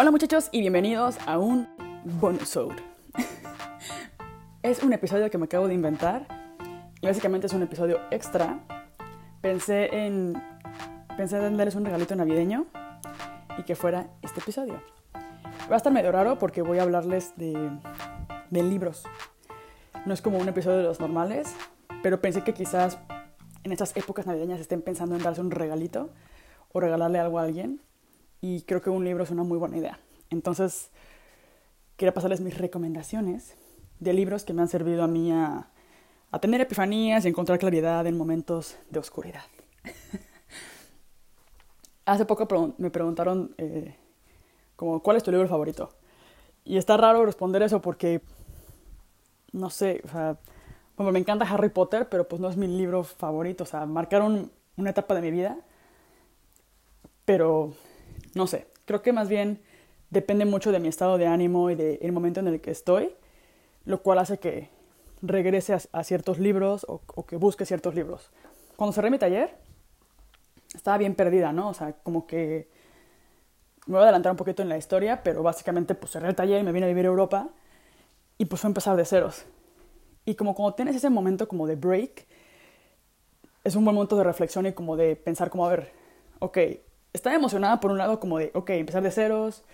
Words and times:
Hola 0.00 0.12
muchachos 0.12 0.48
y 0.52 0.60
bienvenidos 0.60 1.18
a 1.26 1.38
un 1.38 1.68
bonus 2.04 2.56
es 4.62 4.82
un 4.84 4.92
episodio 4.92 5.28
que 5.28 5.38
me 5.38 5.46
acabo 5.46 5.66
de 5.66 5.74
inventar 5.74 6.26
y 7.00 7.06
básicamente 7.08 7.48
es 7.48 7.52
un 7.52 7.62
episodio 7.62 8.00
extra. 8.12 8.60
Pensé 9.40 10.06
en 10.06 10.40
pensé 11.16 11.44
en 11.44 11.56
darles 11.56 11.74
un 11.74 11.84
regalito 11.84 12.14
navideño 12.14 12.66
y 13.58 13.64
que 13.64 13.74
fuera 13.74 14.06
este 14.22 14.38
episodio. 14.38 14.80
Va 15.70 15.74
a 15.74 15.76
estar 15.76 15.92
medio 15.92 16.12
raro 16.12 16.38
porque 16.38 16.62
voy 16.62 16.78
a 16.78 16.82
hablarles 16.82 17.34
de, 17.36 17.70
libros. 18.50 19.04
No 20.06 20.14
es 20.14 20.22
como 20.22 20.38
un 20.38 20.48
episodio 20.48 20.78
de 20.78 20.84
los 20.84 21.00
normales, 21.00 21.54
pero 22.02 22.22
pensé 22.22 22.42
que 22.42 22.54
quizás 22.54 22.98
en 23.64 23.72
estas 23.72 23.94
épocas 23.96 24.26
navideñas 24.26 24.60
estén 24.60 24.80
pensando 24.80 25.16
en 25.16 25.22
darse 25.22 25.42
un 25.42 25.50
regalito 25.50 26.10
o 26.72 26.80
regalarle 26.80 27.18
algo 27.18 27.38
a 27.38 27.42
alguien 27.42 27.82
y 28.40 28.62
creo 28.62 28.80
que 28.80 28.88
un 28.88 29.04
libro 29.04 29.24
es 29.24 29.30
una 29.30 29.42
muy 29.42 29.58
buena 29.58 29.76
idea. 29.76 30.00
Entonces, 30.30 30.90
quería 31.96 32.14
pasarles 32.14 32.40
mis 32.40 32.56
recomendaciones 32.56 33.56
de 34.00 34.12
libros 34.14 34.44
que 34.44 34.54
me 34.54 34.62
han 34.62 34.68
servido 34.68 35.02
a 35.02 35.08
mí 35.08 35.32
a, 35.32 35.68
tener 36.40 36.60
epifanías 36.60 37.24
y 37.24 37.28
encontrar 37.28 37.58
claridad 37.58 38.06
en 38.06 38.16
momentos 38.16 38.78
de 38.88 39.00
oscuridad. 39.00 39.42
Hace 42.06 42.24
poco 42.24 42.74
me 42.78 42.90
preguntaron 42.90 43.54
eh, 43.58 43.96
como, 44.78 45.02
¿cuál 45.02 45.16
es 45.16 45.24
tu 45.24 45.32
libro 45.32 45.48
favorito? 45.48 45.90
Y 46.64 46.76
está 46.76 46.96
raro 46.96 47.26
responder 47.26 47.62
eso 47.62 47.82
porque, 47.82 48.20
no 49.50 49.70
sé, 49.70 50.00
o 50.04 50.08
sea, 50.08 50.38
bueno, 50.96 51.10
me 51.10 51.18
encanta 51.18 51.52
Harry 51.52 51.68
Potter, 51.68 52.08
pero 52.08 52.28
pues 52.28 52.40
no 52.40 52.48
es 52.48 52.56
mi 52.56 52.68
libro 52.68 53.02
favorito, 53.02 53.64
o 53.64 53.66
sea, 53.66 53.86
marcaron 53.86 54.52
una 54.76 54.90
etapa 54.90 55.16
de 55.16 55.20
mi 55.20 55.32
vida, 55.32 55.58
pero 57.24 57.72
no 58.34 58.46
sé, 58.46 58.68
creo 58.84 59.02
que 59.02 59.12
más 59.12 59.28
bien 59.28 59.60
depende 60.10 60.44
mucho 60.44 60.70
de 60.70 60.78
mi 60.78 60.86
estado 60.86 61.18
de 61.18 61.26
ánimo 61.26 61.70
y 61.70 61.74
del 61.74 62.12
momento 62.12 62.38
en 62.38 62.46
el 62.46 62.60
que 62.60 62.70
estoy, 62.70 63.10
lo 63.84 64.00
cual 64.00 64.20
hace 64.20 64.38
que 64.38 64.70
regrese 65.22 65.76
a, 65.90 66.04
ciertos 66.04 66.38
libros 66.38 66.86
o, 66.88 67.00
que 67.26 67.34
busque 67.34 67.66
ciertos 67.66 67.96
libros. 67.96 68.30
Cuando 68.76 68.92
cerré 68.92 69.10
mi 69.10 69.18
taller, 69.18 69.56
estaba 70.72 70.98
bien 70.98 71.16
perdida, 71.16 71.52
¿no? 71.52 71.68
O 71.68 71.74
sea, 71.74 71.94
como 72.04 72.28
que 72.28 72.68
me 73.88 73.94
voy 73.94 74.00
a 74.00 74.02
adelantar 74.04 74.32
un 74.32 74.36
poquito 74.36 74.62
en 74.62 74.68
la 74.68 74.76
historia, 74.76 75.22
pero 75.22 75.42
básicamente 75.42 75.94
pues 75.94 76.12
cerré 76.12 76.28
el 76.28 76.36
taller 76.36 76.60
y 76.60 76.62
me 76.62 76.72
vine 76.72 76.84
a 76.84 76.88
vivir 76.88 77.06
a 77.06 77.08
Europa 77.08 77.48
y 78.36 78.44
pues 78.44 78.60
fue 78.60 78.68
empezar 78.68 78.96
de 78.96 79.04
ceros. 79.06 79.46
Y 80.26 80.34
como 80.34 80.54
cuando 80.54 80.74
tienes 80.74 80.94
ese 80.94 81.08
momento 81.08 81.48
como 81.48 81.66
de 81.66 81.74
break, 81.74 82.26
es 83.64 83.76
un 83.76 83.86
buen 83.86 83.94
momento 83.94 84.14
de 84.16 84.24
reflexión 84.24 84.66
y 84.66 84.74
como 84.74 84.94
de 84.96 85.16
pensar 85.16 85.48
como, 85.48 85.64
a 85.64 85.70
ver, 85.70 85.90
ok, 86.38 86.58
estaba 87.14 87.34
emocionada 87.34 87.80
por 87.80 87.90
un 87.90 87.96
lado 87.96 88.20
como 88.20 88.38
de, 88.38 88.50
ok, 88.52 88.70
empezar 88.70 89.02
de 89.02 89.10
ceros, 89.10 89.64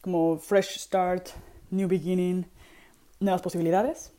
como 0.00 0.38
fresh 0.38 0.78
start, 0.78 1.30
new 1.70 1.88
beginning, 1.88 2.46
nuevas 3.18 3.42
posibilidades. 3.42 4.12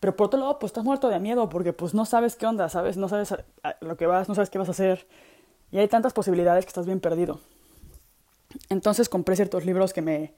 Pero 0.00 0.14
por 0.16 0.26
otro 0.26 0.38
lado, 0.38 0.58
pues 0.58 0.68
estás 0.68 0.84
muerto 0.84 1.08
de 1.08 1.18
miedo 1.18 1.48
porque 1.48 1.72
pues 1.72 1.94
no 1.94 2.04
sabes 2.04 2.36
qué 2.36 2.44
onda, 2.44 2.68
¿sabes? 2.68 2.98
No 2.98 3.08
sabes 3.08 3.34
lo 3.80 3.96
que 3.96 4.04
vas, 4.04 4.28
no 4.28 4.34
sabes 4.34 4.50
qué 4.50 4.58
vas 4.58 4.68
a 4.68 4.72
hacer. 4.72 5.06
Y 5.72 5.78
hay 5.78 5.88
tantas 5.88 6.12
posibilidades 6.12 6.66
que 6.66 6.68
estás 6.68 6.84
bien 6.84 7.00
perdido. 7.00 7.40
Entonces 8.68 9.08
compré 9.08 9.36
ciertos 9.36 9.64
libros 9.64 9.92
que 9.92 10.02
me 10.02 10.34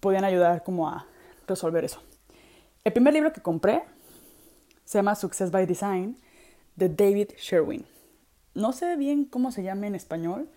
podían 0.00 0.24
ayudar 0.24 0.62
como 0.62 0.88
a 0.88 1.06
resolver 1.46 1.84
eso. 1.84 2.02
El 2.84 2.92
primer 2.92 3.14
libro 3.14 3.32
que 3.32 3.40
compré 3.40 3.82
se 4.84 4.98
llama 4.98 5.14
Success 5.14 5.50
by 5.50 5.66
Design 5.66 6.16
de 6.76 6.88
David 6.88 7.30
Sherwin. 7.38 7.84
No 8.54 8.72
sé 8.72 8.96
bien 8.96 9.24
cómo 9.24 9.52
se 9.52 9.62
llama 9.62 9.86
en 9.86 9.94
español. 9.94 10.48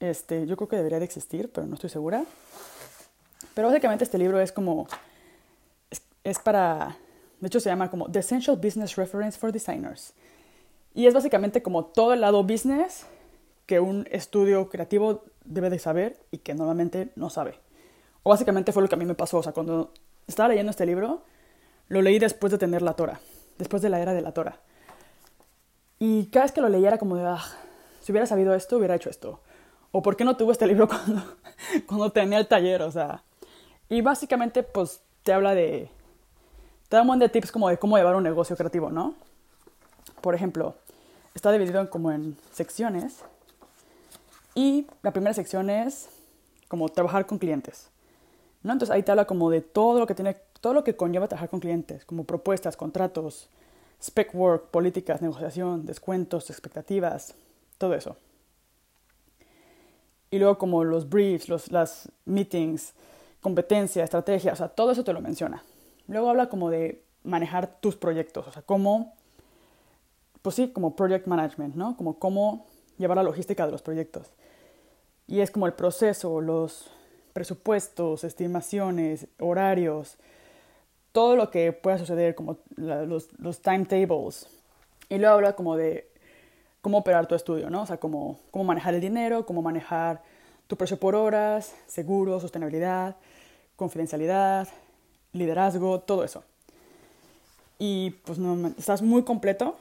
Este, 0.00 0.46
yo 0.46 0.56
creo 0.56 0.68
que 0.68 0.76
debería 0.76 0.98
de 0.98 1.04
existir, 1.04 1.50
pero 1.52 1.66
no 1.66 1.74
estoy 1.74 1.90
segura. 1.90 2.24
Pero 3.54 3.68
básicamente 3.68 4.04
este 4.04 4.18
libro 4.18 4.40
es 4.40 4.52
como 4.52 4.86
es, 6.22 6.38
para 6.38 6.96
de 7.40 7.46
hecho 7.46 7.60
se 7.60 7.70
llama 7.70 7.90
como 7.90 8.10
The 8.10 8.20
Essential 8.20 8.56
Business 8.56 8.96
Reference 8.96 9.38
for 9.38 9.50
Designers. 9.50 10.12
Y 10.94 11.06
es 11.06 11.14
básicamente 11.14 11.62
como 11.62 11.86
todo 11.86 12.12
el 12.12 12.20
lado 12.20 12.42
business 12.42 13.06
que 13.66 13.80
un 13.80 14.06
estudio 14.10 14.68
creativo 14.68 15.24
debe 15.48 15.70
de 15.70 15.78
saber 15.78 16.18
y 16.30 16.38
que 16.38 16.54
normalmente 16.54 17.10
no 17.16 17.30
sabe. 17.30 17.58
O 18.22 18.30
básicamente 18.30 18.72
fue 18.72 18.82
lo 18.82 18.88
que 18.88 18.94
a 18.94 18.98
mí 18.98 19.04
me 19.04 19.14
pasó, 19.14 19.38
o 19.38 19.42
sea, 19.42 19.52
cuando 19.52 19.92
estaba 20.26 20.50
leyendo 20.50 20.70
este 20.70 20.86
libro, 20.86 21.22
lo 21.88 22.02
leí 22.02 22.18
después 22.18 22.52
de 22.52 22.58
tener 22.58 22.82
la 22.82 22.94
Tora, 22.94 23.20
después 23.58 23.82
de 23.82 23.88
la 23.88 24.00
era 24.00 24.12
de 24.12 24.20
la 24.20 24.32
Tora. 24.32 24.60
Y 25.98 26.26
cada 26.26 26.44
vez 26.44 26.52
que 26.52 26.60
lo 26.60 26.68
leía 26.68 26.88
era 26.88 26.98
como 26.98 27.16
de, 27.16 27.24
ah, 27.26 27.44
si 28.00 28.12
hubiera 28.12 28.26
sabido 28.26 28.54
esto, 28.54 28.76
hubiera 28.76 28.94
hecho 28.94 29.10
esto. 29.10 29.40
O 29.90 30.02
por 30.02 30.16
qué 30.16 30.24
no 30.24 30.36
tuve 30.36 30.52
este 30.52 30.66
libro 30.66 30.86
cuando, 30.88 31.22
cuando 31.86 32.12
tenía 32.12 32.38
el 32.38 32.46
taller, 32.46 32.82
o 32.82 32.92
sea. 32.92 33.24
Y 33.88 34.02
básicamente, 34.02 34.62
pues, 34.62 35.00
te 35.22 35.32
habla 35.32 35.54
de... 35.54 35.90
Te 36.88 36.96
da 36.96 37.02
un 37.02 37.08
montón 37.08 37.26
de 37.26 37.28
tips 37.30 37.52
como 37.52 37.68
de 37.68 37.78
cómo 37.78 37.96
llevar 37.96 38.16
un 38.16 38.22
negocio 38.22 38.56
creativo, 38.56 38.90
¿no? 38.90 39.14
Por 40.20 40.34
ejemplo, 40.34 40.74
está 41.34 41.52
dividido 41.52 41.88
como 41.90 42.12
en 42.12 42.36
secciones. 42.52 43.24
Y 44.58 44.88
la 45.02 45.12
primera 45.12 45.32
sección 45.34 45.70
es 45.70 46.08
como 46.66 46.88
trabajar 46.88 47.26
con 47.26 47.38
clientes. 47.38 47.90
¿no? 48.64 48.72
Entonces 48.72 48.92
ahí 48.92 49.04
te 49.04 49.12
habla 49.12 49.24
como 49.24 49.50
de 49.50 49.60
todo 49.60 50.00
lo 50.00 50.06
que 50.08 50.16
tiene, 50.16 50.36
todo 50.60 50.74
lo 50.74 50.82
que 50.82 50.96
conlleva 50.96 51.28
trabajar 51.28 51.48
con 51.48 51.60
clientes, 51.60 52.04
como 52.04 52.24
propuestas, 52.24 52.76
contratos, 52.76 53.48
spec 54.02 54.34
work, 54.34 54.72
políticas, 54.72 55.22
negociación, 55.22 55.86
descuentos, 55.86 56.50
expectativas, 56.50 57.36
todo 57.78 57.94
eso. 57.94 58.16
Y 60.32 60.40
luego 60.40 60.58
como 60.58 60.82
los 60.82 61.08
briefs, 61.08 61.48
los, 61.48 61.70
las 61.70 62.10
meetings, 62.24 62.94
competencia, 63.40 64.02
estrategia, 64.02 64.54
o 64.54 64.56
sea, 64.56 64.66
todo 64.66 64.90
eso 64.90 65.04
te 65.04 65.12
lo 65.12 65.20
menciona. 65.20 65.62
Luego 66.08 66.30
habla 66.30 66.48
como 66.48 66.68
de 66.68 67.04
manejar 67.22 67.78
tus 67.80 67.94
proyectos, 67.94 68.48
o 68.48 68.50
sea, 68.50 68.62
cómo, 68.62 69.14
pues 70.42 70.56
sí, 70.56 70.72
como 70.72 70.96
project 70.96 71.28
management, 71.28 71.76
¿no? 71.76 71.96
Como 71.96 72.18
cómo 72.18 72.66
llevar 72.98 73.18
la 73.18 73.22
logística 73.22 73.64
de 73.64 73.70
los 73.70 73.82
proyectos. 73.82 74.32
Y 75.28 75.40
es 75.40 75.50
como 75.52 75.66
el 75.66 75.74
proceso, 75.74 76.40
los 76.40 76.90
presupuestos, 77.32 78.24
estimaciones, 78.24 79.28
horarios, 79.38 80.16
todo 81.12 81.36
lo 81.36 81.50
que 81.50 81.72
pueda 81.72 81.98
suceder, 81.98 82.34
como 82.34 82.56
los, 82.76 83.28
los 83.38 83.60
timetables. 83.60 84.48
Y 85.08 85.18
luego 85.18 85.34
habla 85.34 85.52
como 85.54 85.76
de 85.76 86.08
cómo 86.80 86.98
operar 86.98 87.26
tu 87.26 87.34
estudio, 87.34 87.70
¿no? 87.70 87.82
O 87.82 87.86
sea, 87.86 87.98
cómo, 87.98 88.40
cómo 88.50 88.64
manejar 88.64 88.94
el 88.94 89.00
dinero, 89.00 89.46
cómo 89.46 89.62
manejar 89.62 90.22
tu 90.66 90.76
precio 90.76 90.98
por 90.98 91.14
horas, 91.14 91.74
seguro, 91.86 92.40
sostenibilidad, 92.40 93.16
confidencialidad, 93.76 94.68
liderazgo, 95.32 96.00
todo 96.00 96.24
eso. 96.24 96.44
Y 97.78 98.10
pues 98.24 98.38
no, 98.38 98.68
estás 98.78 99.02
muy 99.02 99.22
completo. 99.22 99.76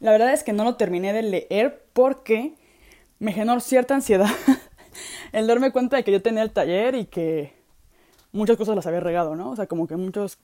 La 0.00 0.12
verdad 0.12 0.32
es 0.32 0.42
que 0.42 0.52
no 0.52 0.64
lo 0.64 0.76
terminé 0.76 1.12
de 1.12 1.22
leer 1.22 1.84
porque 1.92 2.54
me 3.20 3.32
generó 3.32 3.60
cierta 3.60 3.94
ansiedad 3.94 4.30
el 5.32 5.46
darme 5.46 5.70
cuenta 5.70 5.96
de 5.96 6.04
que 6.04 6.10
yo 6.10 6.20
tenía 6.20 6.42
el 6.42 6.50
taller 6.50 6.96
y 6.96 7.04
que 7.04 7.54
muchas 8.32 8.56
cosas 8.56 8.74
las 8.74 8.86
había 8.86 9.00
regado, 9.00 9.36
¿no? 9.36 9.50
O 9.50 9.56
sea, 9.56 9.66
como 9.66 9.86
que 9.86 9.96
muchos 9.96 10.38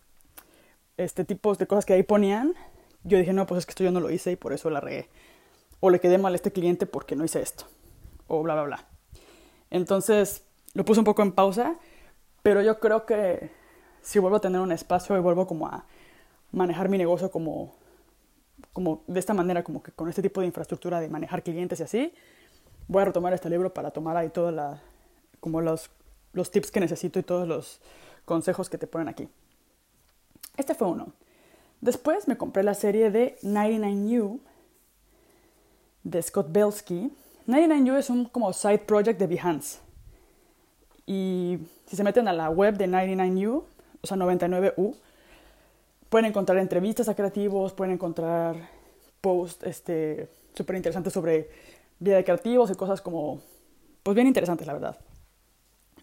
este, 0.97 1.25
tipos 1.25 1.59
de 1.59 1.67
cosas 1.67 1.85
que 1.85 1.95
ahí 1.95 2.03
ponían, 2.03 2.55
yo 3.03 3.19
dije, 3.19 3.33
no, 3.33 3.47
pues 3.47 3.61
es 3.61 3.67
que 3.67 3.71
esto 3.71 3.83
yo 3.83 3.91
no 3.91 4.01
lo 4.01 4.11
hice 4.11 4.33
y 4.33 4.37
por 4.37 4.53
eso 4.53 4.71
la 4.71 4.81
regué. 4.81 5.09
O 5.81 5.91
le 5.91 6.01
quedé 6.01 6.19
mal 6.19 6.33
a 6.33 6.37
este 6.37 6.53
cliente 6.53 6.87
porque 6.87 7.17
no 7.17 7.25
hice 7.25 7.41
esto. 7.41 7.65
O 8.29 8.43
bla, 8.43 8.55
bla, 8.55 8.65
bla. 8.65 8.89
Entonces, 9.71 10.45
lo 10.75 10.85
puse 10.85 11.01
un 11.01 11.05
poco 11.05 11.23
en 11.23 11.33
pausa, 11.33 11.77
pero 12.43 12.63
yo 12.63 12.79
creo 12.79 13.07
que 13.07 13.51
si 14.03 14.19
vuelvo 14.19 14.37
a 14.37 14.41
tener 14.41 14.61
un 14.61 14.73
espacio 14.73 15.17
y 15.17 15.21
vuelvo 15.21 15.47
como 15.47 15.67
a 15.67 15.87
manejar 16.53 16.89
mi 16.89 16.99
negocio 16.99 17.31
como, 17.31 17.75
como 18.73 19.03
de 19.07 19.19
esta 19.19 19.35
manera, 19.35 19.65
como 19.65 19.83
que 19.83 19.93
con 19.93 20.09
este 20.09 20.23
tipo 20.23 20.41
de 20.41 20.47
infraestructura 20.47 21.01
de 21.01 21.09
manejar 21.09 21.43
clientes 21.43 21.81
y 21.81 21.83
así, 21.83 22.13
voy 22.89 23.03
a 23.03 23.07
retomar 23.07 23.33
este 23.33 23.51
libro 23.51 23.73
para 23.73 23.91
tomar 23.91 24.17
ahí 24.17 24.31
como 25.41 25.61
los 25.61 26.51
tips 26.51 26.71
que 26.71 26.81
necesito 26.81 27.19
y 27.19 27.23
todos 27.23 27.47
los 27.47 27.81
consejos 28.25 28.69
que 28.69 28.79
te 28.79 28.87
ponen 28.87 29.09
aquí. 29.09 29.29
Este 30.57 30.75
fue 30.75 30.89
uno. 30.89 31.13
Después 31.81 32.27
me 32.29 32.37
compré 32.37 32.63
la 32.63 32.75
serie 32.75 33.11
de 33.11 33.37
99U 33.43 34.41
de 36.03 36.23
Scott 36.23 36.49
Belsky. 36.51 37.13
99U 37.47 37.97
es 37.97 38.11
un 38.11 38.25
como 38.27 38.53
side 38.53 38.79
project 38.79 39.19
de 39.21 39.27
Behance. 39.27 39.79
Y 41.07 41.59
si 41.87 41.97
se 41.97 42.03
meten 42.03 42.27
a 42.27 42.33
la 42.33 42.51
web 42.51 42.77
de 42.77 42.89
99U, 42.89 43.63
o 44.01 44.07
sea 44.07 44.17
99U, 44.17 44.97
pueden 46.09 46.27
encontrar 46.27 46.59
entrevistas 46.59 47.09
a 47.09 47.15
creativos, 47.15 47.73
pueden 47.73 47.95
encontrar 47.95 48.57
posts 49.21 49.65
este, 49.65 50.29
súper 50.55 50.77
interesantes 50.77 51.13
sobre 51.13 51.51
vida 51.99 52.17
de 52.17 52.25
creativos 52.25 52.71
y 52.71 52.75
cosas 52.75 53.01
como, 53.01 53.41
pues 54.03 54.15
bien 54.15 54.27
interesantes, 54.27 54.67
la 54.67 54.73
verdad. 54.73 54.99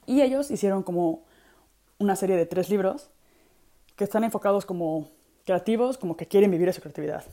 Y 0.05 0.21
ellos 0.21 0.51
hicieron 0.51 0.83
como 0.83 1.23
una 1.97 2.15
serie 2.15 2.35
de 2.35 2.45
tres 2.45 2.69
libros 2.69 3.09
que 3.95 4.03
están 4.03 4.23
enfocados 4.23 4.65
como 4.65 5.09
creativos, 5.45 5.97
como 5.97 6.17
que 6.17 6.27
quieren 6.27 6.51
vivir 6.51 6.67
esa 6.69 6.81
creatividad. 6.81 7.23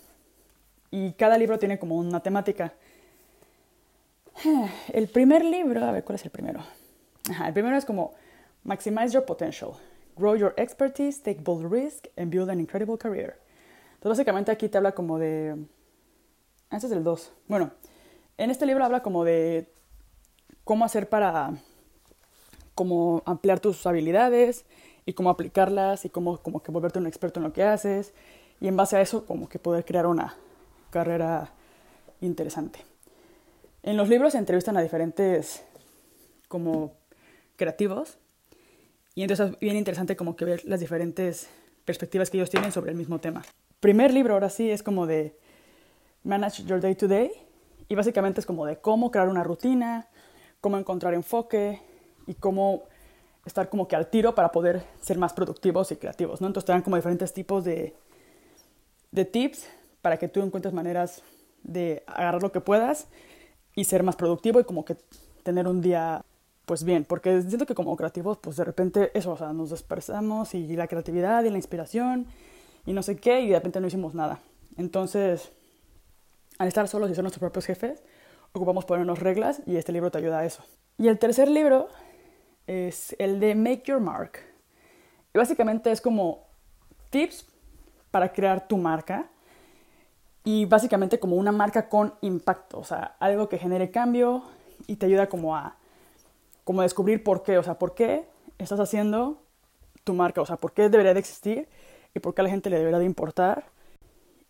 Y 0.91 1.13
cada 1.13 1.39
libro 1.39 1.59
tiene 1.59 1.79
como 1.79 1.97
una 1.97 2.21
temática. 2.21 2.75
El 4.93 5.09
primer 5.09 5.45
libro, 5.45 5.85
a 5.85 5.93
ver, 5.93 6.05
¿cuál 6.05 6.17
es 6.17 6.25
el 6.25 6.31
primero? 6.31 6.61
El 7.45 7.53
primero 7.53 7.77
es 7.77 7.85
como 7.85 8.15
Maximize 8.65 9.11
Your 9.11 9.25
Potential, 9.25 9.73
Grow 10.17 10.37
Your 10.37 10.55
Expertise, 10.57 11.23
Take 11.23 11.41
Bold 11.43 11.71
Risk, 11.71 12.07
and 12.17 12.31
Build 12.31 12.51
an 12.51 12.61
Incredible 12.61 12.99
Career. 12.99 13.39
Entonces, 13.95 14.19
básicamente 14.19 14.51
aquí 14.51 14.69
te 14.69 14.79
habla 14.79 14.93
como 14.93 15.19
de... 15.19 15.57
Este 16.71 16.87
es 16.87 16.93
el 16.93 17.05
2. 17.05 17.33
Bueno, 17.49 17.71
en 18.41 18.51
este 18.51 18.65
libro 18.65 18.83
habla 18.83 19.03
como 19.03 19.23
de 19.23 19.71
cómo 20.65 20.87
hacer 20.87 21.11
para 21.11 21.53
cómo 22.75 23.23
ampliar 23.27 23.61
tus 23.61 23.87
habilidades 23.87 24.65
y 25.05 25.13
cómo 25.13 25.29
aplicarlas 25.29 26.07
y 26.07 26.09
cómo 26.09 26.39
como 26.39 26.63
que 26.63 26.73
volverte 26.73 26.99
un 26.99 27.07
experto 27.07 27.39
en 27.39 27.45
lo 27.45 27.53
que 27.53 27.65
haces 27.65 28.15
y 28.59 28.69
en 28.69 28.79
base 28.79 28.97
a 28.97 29.03
eso 29.03 29.27
como 29.27 29.47
que 29.47 29.59
poder 29.59 29.85
crear 29.85 30.07
una 30.07 30.37
carrera 30.89 31.53
interesante. 32.23 32.81
En 33.83 33.99
los 33.99 34.09
libros 34.09 34.33
se 34.33 34.39
entrevistan 34.39 34.79
a 34.79 34.83
diferentes 34.83 35.63
como 36.49 36.95
creativos 37.57 38.17
y 39.15 39.21
entonces 39.21 39.51
es 39.51 39.61
bien 39.61 39.77
interesante 39.77 40.17
como 40.17 40.35
que 40.35 40.47
ver 40.47 40.65
las 40.65 40.81
diferentes 40.81 41.51
perspectivas 41.85 42.31
que 42.31 42.39
ellos 42.39 42.49
tienen 42.49 42.73
sobre 42.73 42.91
el 42.91 42.97
mismo 42.97 43.19
tema. 43.19 43.43
Primer 43.81 44.15
libro 44.15 44.33
ahora 44.33 44.49
sí 44.49 44.71
es 44.71 44.83
como 44.83 45.07
de 45.07 45.37
Manage 46.25 46.65
Your 46.65 46.81
Day 46.81 46.95
to 46.95 47.07
Day 47.07 47.50
y 47.91 47.95
básicamente 47.95 48.41
es 48.41 48.47
como 48.47 48.65
de 48.65 48.79
cómo 48.79 49.11
crear 49.11 49.29
una 49.29 49.45
rutina, 49.45 50.09
cómo 50.63 50.79
encontrar 50.79 51.13
enfoque, 51.13 51.83
y 52.31 52.35
cómo 52.35 52.85
estar 53.45 53.69
como 53.69 53.89
que 53.89 53.97
al 53.97 54.09
tiro 54.09 54.37
para 54.37 54.53
poder 54.53 54.85
ser 55.01 55.19
más 55.19 55.33
productivos 55.33 55.91
y 55.91 55.97
creativos, 55.97 56.41
¿no? 56.41 56.47
Entonces 56.47 56.67
te 56.67 56.73
dan 56.73 56.83
como 56.83 56.95
diferentes 56.95 57.33
tipos 57.33 57.65
de, 57.65 57.97
de 59.11 59.25
tips 59.25 59.67
para 60.01 60.17
que 60.17 60.29
tú 60.29 60.41
encuentres 60.41 60.73
maneras 60.73 61.23
de 61.65 62.05
agarrar 62.07 62.41
lo 62.41 62.53
que 62.53 62.61
puedas 62.61 63.09
y 63.75 63.85
ser 63.85 64.05
más 64.05 64.15
productivo 64.15 64.61
y 64.61 64.65
como 64.65 64.85
que 64.85 64.97
tener 65.43 65.67
un 65.67 65.81
día 65.81 66.25
pues 66.67 66.85
bien, 66.85 67.05
porque 67.05 67.43
siento 67.43 67.67
que 67.67 67.75
como 67.75 67.97
creativos 67.97 68.39
pues 68.39 68.57
de 68.57 68.65
repente 68.65 69.11
eso, 69.15 69.33
o 69.33 69.37
sea, 69.37 69.53
nos 69.53 69.71
dispersamos 69.71 70.55
y 70.55 70.77
la 70.77 70.87
creatividad 70.87 71.43
y 71.43 71.51
la 71.51 71.57
inspiración 71.57 72.27
y 72.87 72.93
no 72.93 73.03
sé 73.03 73.17
qué 73.17 73.41
y 73.41 73.49
de 73.49 73.57
repente 73.57 73.81
no 73.81 73.89
hicimos 73.89 74.15
nada. 74.15 74.39
Entonces, 74.77 75.51
al 76.61 76.69
estar 76.69 76.87
solos 76.89 77.11
y 77.11 77.15
ser 77.15 77.25
nuestros 77.25 77.41
propios 77.41 77.65
jefes, 77.65 78.03
ocupamos 78.53 78.85
ponernos 78.85 79.19
reglas 79.19 79.63
y 79.65 79.77
este 79.77 79.93
libro 79.93 80.11
te 80.11 80.19
ayuda 80.19 80.41
a 80.41 80.45
eso. 80.45 80.63
Y 80.99 81.09
el 81.09 81.19
tercer 81.19 81.49
libro 81.49 81.89
es 82.67 83.17
el 83.19 83.41
de 83.41 83.55
Make 83.55 83.85
Your 83.87 83.99
Mark. 83.99 84.33
Y 85.33 85.39
básicamente 85.39 85.91
es 85.91 86.03
como 86.03 86.49
tips 87.09 87.47
para 88.11 88.31
crear 88.31 88.69
tu 88.69 88.77
marca 88.77 89.31
y 90.45 90.67
básicamente 90.67 91.19
como 91.19 91.37
una 91.37 91.51
marca 91.51 91.89
con 91.89 92.13
impacto, 92.21 92.79
o 92.79 92.85
sea, 92.85 93.17
algo 93.21 93.49
que 93.49 93.57
genere 93.57 93.91
cambio 93.91 94.43
y 94.87 94.97
te 94.97 95.07
ayuda 95.07 95.31
como 95.31 95.57
a 95.57 95.77
como 96.65 96.83
descubrir 96.83 97.25
por 97.25 97.43
qué, 97.43 97.57
o 97.57 97.63
sea, 97.63 97.79
por 97.79 97.95
qué 97.95 98.29
estás 98.59 98.81
haciendo 98.81 99.41
tu 100.05 100.13
marca, 100.13 100.43
o 100.43 100.47
sea, 100.47 100.57
por 100.57 100.75
qué 100.75 100.91
debería 100.91 101.15
de 101.15 101.21
existir 101.21 101.69
y 102.15 102.21
por 102.21 102.35
qué 102.35 102.43
a 102.43 102.45
la 102.45 102.51
gente 102.51 102.69
le 102.69 102.77
debería 102.77 102.99
de 102.99 103.07
importar 103.07 103.65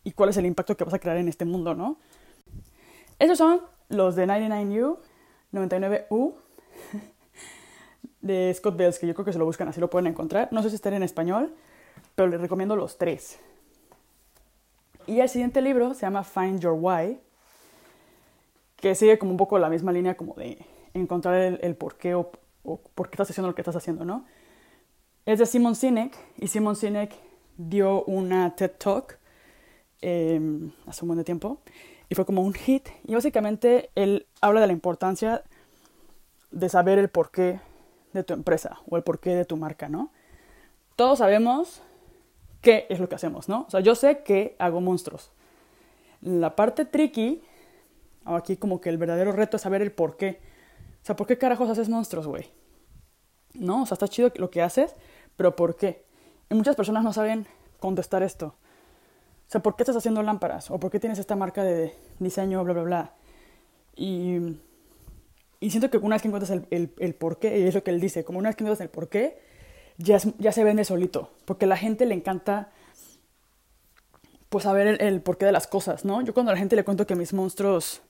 y 0.05 0.13
cuál 0.13 0.31
es 0.31 0.37
el 0.37 0.47
impacto 0.47 0.77
que 0.77 0.85
vas 0.85 0.95
a 0.95 0.99
crear 0.99 1.17
en 1.17 1.29
este 1.29 1.45
mundo, 1.45 1.75
¿no? 1.75 1.99
Esos 3.19 3.39
son 3.39 3.61
los 3.89 4.17
de 4.17 4.27
99U, 4.27 4.99
99U 5.53 6.35
de 8.21 8.55
Scott 8.55 8.77
Bells, 8.77 8.99
que 8.99 9.07
yo 9.07 9.15
creo 9.15 9.25
que 9.25 9.33
se 9.33 9.39
lo 9.39 9.45
buscan 9.45 9.69
así 9.69 9.81
lo 9.81 9.91
pueden 9.91 10.07
encontrar. 10.07 10.49
No 10.53 10.63
sé 10.63 10.71
si 10.71 10.77
están 10.77 10.95
en 10.95 11.03
español, 11.03 11.55
pero 12.15 12.29
les 12.29 12.41
recomiendo 12.41 12.77
los 12.77 12.99
tres. 12.99 13.39
Y 15.07 15.21
el 15.21 15.29
siguiente 15.29 15.61
libro 15.61 15.95
se 15.95 16.03
llama 16.03 16.25
Find 16.25 16.61
Your 16.61 16.77
Why, 16.79 17.21
que 18.77 18.95
sigue 18.95 19.19
como 19.19 19.33
un 19.33 19.37
poco 19.37 19.59
la 19.59 19.69
misma 19.69 19.93
línea 19.93 20.17
como 20.17 20.35
de 20.35 20.65
encontrar 20.95 21.59
el, 21.61 21.77
por 21.77 21.97
qué 21.97 22.15
o, 22.15 22.31
por 22.63 23.09
qué 23.09 23.15
estás 23.15 23.31
haciendo 23.31 23.49
lo 23.49 23.55
que 23.55 23.63
estás 23.63 23.77
haciendo, 23.77 24.05
¿no? 24.05 24.25
Es 25.27 25.39
de 25.39 25.47
Simon 25.47 25.75
Sinek 25.75 26.17
y 26.39 26.49
Simon 26.49 26.77
Sinek 26.77 27.15
dio 27.57 28.05
una 28.05 28.55
TED 28.57 28.73
Talk 28.79 29.20
em, 30.03 30.73
hace 30.87 31.05
un 31.05 31.09
buen 31.09 31.19
de 31.19 31.25
tiempo 31.25 31.61
y 32.09 32.15
fue 32.15 32.25
como 32.25 32.43
un 32.43 32.55
hit 32.55 32.89
y 33.05 33.15
básicamente 33.15 33.91
él 33.95 34.27
habla 34.41 34.61
de 34.61 34.67
la 34.67 34.73
importancia 34.73 35.43
de 36.51 36.69
saber 36.69 36.99
el 36.99 37.09
porqué 37.09 37.61
de 38.13 38.25
tu 38.25 38.35
empresa 38.35 38.79
o 38.89 38.97
el 38.97 39.03
porqué 39.03 39.35
de 39.35 39.45
tu 39.45 39.57
marca, 39.57 39.89
¿no? 39.89 40.11
Todos 40.97 41.19
sabemos 41.19 41.83
qué 42.61 42.87
es 42.91 43.01
lo 43.01 43.09
que 43.09 43.15
hacemos, 43.15 43.49
¿no? 43.49 43.65
O 43.67 43.71
sea, 43.71 43.81
yo 43.81 43.95
sé 43.95 44.23
que 44.23 44.57
hago 44.59 44.81
monstruos. 44.81 45.31
La 46.21 46.57
parte 46.57 46.85
tricky, 46.85 47.43
o 48.27 48.35
aquí 48.35 48.57
como 48.57 48.81
que 48.81 48.91
el 48.91 48.99
verdadero 48.99 49.33
reto 49.33 49.57
es 49.57 49.63
saber 49.63 49.81
el 49.81 49.93
por 49.93 50.17
qué. 50.17 50.41
O 51.03 51.07
sea, 51.07 51.17
¿por 51.17 51.27
qué 51.27 51.39
carajos 51.39 51.71
haces 51.71 51.89
monstruos, 51.89 52.27
güey? 52.27 52.51
¿No? 53.55 53.83
O 53.83 53.87
sea, 53.87 53.95
está 53.95 54.09
chido 54.09 54.31
lo 54.37 54.51
que 54.51 54.63
haces, 54.63 54.95
pero 55.37 55.57
¿por 55.57 55.77
qué? 55.77 56.05
Y 56.51 56.55
muchas 56.55 56.77
personas 56.77 57.05
no 57.05 57.13
saben 57.13 57.47
contestar 57.79 58.23
esto. 58.23 58.55
O 59.51 59.53
sea, 59.53 59.61
¿por 59.61 59.75
qué 59.75 59.83
estás 59.83 59.97
haciendo 59.97 60.23
lámparas? 60.23 60.71
¿O 60.71 60.79
por 60.79 60.91
qué 60.91 61.01
tienes 61.01 61.19
esta 61.19 61.35
marca 61.35 61.65
de 61.65 61.93
diseño, 62.21 62.63
bla, 62.63 62.73
bla, 62.73 62.83
bla? 62.85 63.15
Y 63.97 64.39
y 65.61 65.71
siento 65.71 65.91
que 65.91 65.99
una 65.99 66.15
vez 66.15 66.23
que 66.23 66.29
encuentras 66.29 66.51
el, 66.51 66.67
el, 66.71 66.95
el 66.99 67.15
porqué, 67.15 67.59
y 67.59 67.65
es 67.65 67.75
lo 67.75 67.85
que 67.85 67.91
él 67.91 68.01
dice, 68.01 68.25
como 68.25 68.39
una 68.39 68.49
vez 68.49 68.57
que 68.57 68.65
encuentras 68.65 68.81
el 68.81 68.89
porqué, 68.89 69.39
ya, 69.99 70.19
ya 70.39 70.53
se 70.53 70.65
vende 70.65 70.85
solito. 70.85 71.31
Porque 71.45 71.67
a 71.67 71.69
la 71.69 71.77
gente 71.77 72.07
le 72.07 72.15
encanta, 72.15 72.71
pues, 74.49 74.65
saber 74.65 74.87
el, 74.87 75.03
el 75.03 75.21
porqué 75.21 75.45
de 75.45 75.53
las 75.53 75.67
cosas, 75.67 76.07
¿no? 76.07 76.23
Yo 76.23 76.33
cuando 76.33 76.51
a 76.51 76.55
la 76.55 76.59
gente 76.59 76.77
le 76.77 76.85
cuento 76.85 77.07
que 77.07 77.15
mis 77.15 77.35
monstruos... 77.35 78.01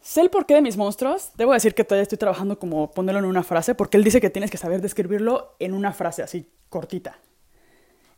Sé 0.00 0.20
el 0.20 0.30
porqué 0.30 0.54
de 0.54 0.62
mis 0.62 0.76
monstruos, 0.76 1.30
debo 1.36 1.52
decir 1.52 1.74
que 1.74 1.84
todavía 1.84 2.02
estoy 2.02 2.18
trabajando 2.18 2.58
como 2.58 2.90
ponerlo 2.90 3.20
en 3.20 3.26
una 3.26 3.42
frase, 3.44 3.74
porque 3.74 3.96
él 3.96 4.04
dice 4.04 4.20
que 4.20 4.30
tienes 4.30 4.50
que 4.50 4.56
saber 4.56 4.80
describirlo 4.80 5.54
en 5.58 5.74
una 5.74 5.92
frase 5.92 6.22
así, 6.22 6.48
cortita. 6.68 7.18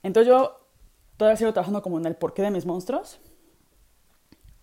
Entonces 0.02 0.28
yo 0.28 0.67
todavía 1.18 1.36
sigo 1.36 1.52
trabajando 1.52 1.82
como 1.82 1.98
en 1.98 2.06
el 2.06 2.16
porqué 2.16 2.40
de 2.40 2.50
mis 2.50 2.64
monstruos, 2.64 3.20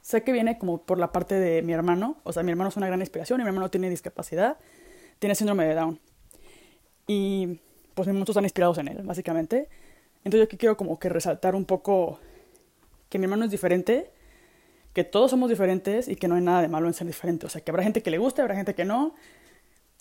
Sé 0.06 0.22
que 0.22 0.32
viene 0.32 0.60
como 0.60 0.84
por 0.84 1.00
la 1.00 1.12
parte 1.12 1.34
de 1.34 1.64
mi 1.64 1.74
hermano, 1.74 2.18
o 2.22 2.32
sea, 2.32 2.44
mi 2.44 2.52
hermano 2.52 2.70
es 2.70 2.78
una 2.78 2.86
gran 2.86 3.00
inspiración 3.00 3.42
y 3.42 3.44
mi 3.44 3.48
hermano 3.48 3.72
tiene 3.72 3.90
discapacidad, 3.90 4.60
tiene 5.18 5.34
síndrome 5.34 5.66
de 5.66 5.74
Down. 5.74 6.00
Y 7.08 7.60
pues 7.96 8.08
mis 8.08 8.14
monstruos 8.16 8.36
están 8.36 8.46
inspirados 8.46 8.78
en 8.78 8.90
él, 8.90 9.02
básicamente. 9.02 9.68
Entonces 10.18 10.42
yo 10.42 10.44
aquí 10.44 10.58
quiero 10.58 10.78
como 10.78 11.00
que 11.00 11.10
resaltar 11.10 11.56
un 11.56 11.66
poco 11.66 12.20
que 13.10 13.18
mi 13.18 13.24
hermano 13.24 13.46
es 13.46 13.50
diferente, 13.50 14.12
que 14.94 15.04
todos 15.04 15.32
somos 15.32 15.50
diferentes 15.50 16.08
y 16.08 16.16
que 16.16 16.28
no 16.28 16.36
hay 16.36 16.42
nada 16.42 16.62
de 16.62 16.68
malo 16.68 16.86
en 16.86 16.94
ser 16.94 17.08
diferente. 17.08 17.48
O 17.48 17.50
sea, 17.50 17.62
que 17.62 17.72
habrá 17.72 17.82
gente 17.82 18.04
que 18.04 18.12
le 18.12 18.20
guste, 18.20 18.44
habrá 18.44 18.54
gente 18.54 18.76
que 18.76 18.86
no, 18.86 19.16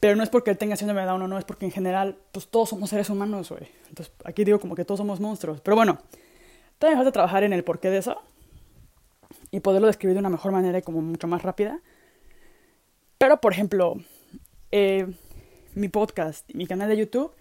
pero 0.00 0.16
no 0.16 0.22
es 0.22 0.28
porque 0.28 0.50
él 0.50 0.58
tenga 0.58 0.76
síndrome 0.76 1.00
de 1.00 1.06
Down 1.06 1.22
o 1.22 1.28
no, 1.28 1.38
es 1.38 1.46
porque 1.46 1.64
en 1.64 1.72
general, 1.72 2.18
pues 2.30 2.46
todos 2.48 2.68
somos 2.68 2.90
seres 2.90 3.08
humanos. 3.08 3.50
Entonces 3.88 4.12
aquí 4.22 4.44
digo 4.44 4.60
como 4.60 4.74
que 4.74 4.84
todos 4.84 4.98
somos 4.98 5.18
monstruos. 5.18 5.62
Pero 5.62 5.76
bueno, 5.76 5.98
me 6.90 6.96
falta 6.96 7.12
trabajar 7.12 7.44
en 7.44 7.52
el 7.52 7.64
porqué 7.64 7.90
de 7.90 7.98
eso 7.98 8.20
y 9.50 9.60
poderlo 9.60 9.86
describir 9.86 10.14
de 10.14 10.20
una 10.20 10.30
mejor 10.30 10.52
manera 10.52 10.78
y 10.78 10.82
como 10.82 11.00
mucho 11.00 11.26
más 11.26 11.42
rápida. 11.42 11.80
Pero, 13.18 13.40
por 13.40 13.52
ejemplo, 13.52 13.94
eh, 14.70 15.06
mi 15.74 15.88
podcast, 15.88 16.52
mi 16.54 16.66
canal 16.66 16.88
de 16.88 16.96
YouTube, 16.96 17.32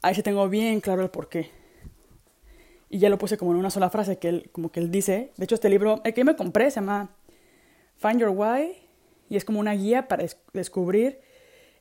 ahí 0.00 0.14
sí 0.14 0.22
tengo 0.22 0.48
bien 0.48 0.80
claro 0.80 1.02
el 1.02 1.10
porqué. 1.10 1.50
Y 2.88 2.98
ya 2.98 3.08
lo 3.08 3.18
puse 3.18 3.38
como 3.38 3.52
en 3.52 3.58
una 3.58 3.70
sola 3.70 3.90
frase 3.90 4.18
que 4.18 4.28
él, 4.28 4.50
como 4.52 4.70
que 4.70 4.80
él 4.80 4.90
dice. 4.90 5.32
De 5.36 5.44
hecho, 5.44 5.54
este 5.54 5.68
libro, 5.68 6.00
el 6.04 6.12
que 6.12 6.24
me 6.24 6.36
compré, 6.36 6.70
se 6.70 6.80
llama 6.80 7.10
Find 7.96 8.20
Your 8.20 8.30
Why 8.30 8.76
y 9.28 9.36
es 9.36 9.44
como 9.44 9.60
una 9.60 9.72
guía 9.72 10.08
para 10.08 10.26
descubrir 10.52 11.20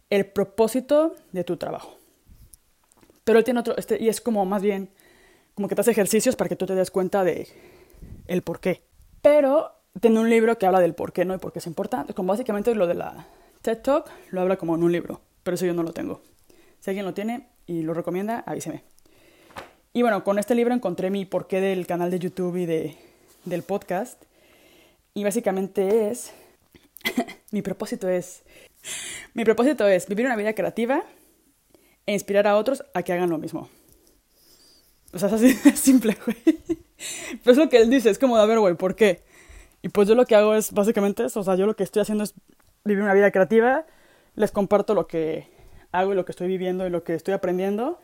el 0.10 0.26
propósito 0.26 1.16
de 1.32 1.44
tu 1.44 1.58
trabajo. 1.58 1.98
Pero 3.24 3.40
él 3.40 3.46
tiene 3.46 3.60
otro, 3.60 3.76
este, 3.78 4.02
y 4.02 4.10
es 4.10 4.22
como 4.22 4.46
más 4.46 4.62
bien, 4.62 4.90
como 5.56 5.68
que 5.68 5.76
te 5.76 5.82
hace 5.82 5.92
ejercicios 5.92 6.36
para 6.36 6.50
que 6.50 6.56
tú 6.56 6.66
te 6.66 6.76
des 6.76 6.92
cuenta 6.92 7.24
de 7.24 7.48
el 8.28 8.42
por 8.42 8.60
qué. 8.60 8.84
Pero 9.22 9.72
tiene 10.00 10.20
un 10.20 10.30
libro 10.30 10.58
que 10.58 10.66
habla 10.66 10.80
del 10.80 10.96
por 10.96 11.14
qué 11.14 11.26
no 11.26 11.36
y 11.36 11.38
por 11.38 11.52
qué 11.52 11.60
es 11.60 11.68
importante. 11.68 12.14
Como 12.14 12.30
básicamente 12.30 12.74
lo 12.76 12.88
de 12.88 12.96
la 12.96 13.28
TED 13.62 13.80
Talk 13.80 14.10
lo 14.30 14.42
habla 14.42 14.58
como 14.58 14.76
en 14.76 14.84
un 14.84 14.92
libro, 14.92 15.22
pero 15.44 15.56
eso 15.56 15.66
yo 15.66 15.74
no 15.74 15.84
lo 15.84 15.94
tengo. 15.94 16.22
Si 16.80 16.90
alguien 16.90 17.06
lo 17.06 17.14
tiene 17.14 17.48
y 17.68 17.84
lo 17.84 17.94
recomienda, 17.94 18.44
avíseme. 18.46 18.84
Y 19.94 20.02
bueno, 20.02 20.24
con 20.24 20.40
este 20.40 20.56
libro 20.56 20.74
encontré 20.74 21.10
mi 21.10 21.26
porqué 21.26 21.60
del 21.60 21.86
canal 21.86 22.10
de 22.10 22.20
YouTube 22.20 22.56
y 22.58 22.66
de, 22.66 22.96
del 23.46 23.64
podcast. 23.64 24.24
Y 25.14 25.24
básicamente 25.24 26.10
es, 26.10 26.32
mi 27.52 27.62
propósito 27.62 28.08
es, 28.08 28.44
mi 29.34 29.44
propósito 29.44 29.88
es 29.88 30.08
vivir 30.08 30.26
una 30.26 30.38
vida 30.38 30.54
creativa 30.54 31.04
e 32.06 32.14
inspirar 32.14 32.48
a 32.48 32.56
otros 32.56 32.84
a 32.94 33.04
que 33.04 33.12
hagan 33.14 33.30
lo 33.30 33.38
mismo. 33.38 33.70
O 35.14 35.20
sea, 35.20 35.28
es 35.28 35.34
así 35.34 35.54
de 35.54 35.76
simple, 35.76 36.18
güey. 36.26 36.38
Pero 37.44 37.52
es 37.52 37.58
lo 37.58 37.70
que 37.70 37.78
él 37.78 37.90
dice, 37.90 38.10
es 38.10 38.20
como, 38.20 38.38
a 38.38 38.46
ver, 38.46 38.60
güey, 38.60 38.76
¿por 38.76 38.96
qué? 38.96 39.24
Y 39.82 39.90
pues 39.90 40.08
yo 40.08 40.16
lo 40.16 40.26
que 40.26 40.36
hago 40.36 40.54
es 40.54 40.72
básicamente 40.72 41.26
eso, 41.26 41.40
o 41.40 41.44
sea, 41.44 41.56
yo 41.56 41.66
lo 41.66 41.76
que 41.76 41.84
estoy 41.84 42.02
haciendo 42.02 42.24
es 42.24 42.36
vivir 42.86 43.04
una 43.04 43.14
vida 43.14 43.32
creativa, 43.32 43.86
les 44.36 44.52
comparto 44.52 44.94
lo 44.94 45.08
que 45.08 45.48
hago 45.92 46.14
y 46.14 46.16
lo 46.16 46.24
que 46.24 46.32
estoy 46.32 46.48
viviendo 46.48 46.86
y 46.86 46.90
lo 46.90 47.04
que 47.04 47.16
estoy 47.16 47.34
aprendiendo, 47.34 48.00